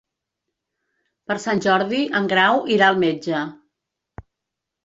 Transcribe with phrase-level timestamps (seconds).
[1.31, 3.43] Per Sant Jordi en Grau irà al metge.